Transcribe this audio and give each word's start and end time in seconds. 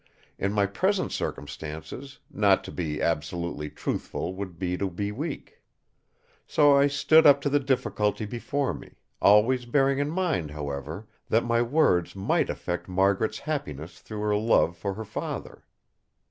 In 0.39 0.51
my 0.51 0.65
present 0.65 1.11
circumstances, 1.11 2.17
not 2.31 2.63
to 2.63 2.71
be 2.71 2.99
absolutely 2.99 3.69
truthful 3.69 4.33
would 4.33 4.57
be 4.57 4.75
to 4.77 4.89
be 4.89 5.11
weak. 5.11 5.61
So 6.47 6.75
I 6.75 6.87
stood 6.87 7.27
up 7.27 7.39
to 7.41 7.51
the 7.51 7.59
difficulty 7.59 8.25
before 8.25 8.73
me; 8.73 8.95
always 9.21 9.65
bearing 9.67 9.99
in 9.99 10.09
mind, 10.09 10.49
however, 10.49 11.07
that 11.29 11.45
my 11.45 11.61
words 11.61 12.15
might 12.15 12.49
affect 12.49 12.89
Margaret's 12.89 13.37
happiness 13.37 13.99
through 13.99 14.21
her 14.21 14.35
love 14.35 14.75
for 14.75 14.95
her 14.95 15.05
father. 15.05 15.65